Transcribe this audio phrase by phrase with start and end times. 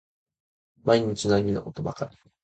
[0.83, 2.17] 毎日難儀なことばかり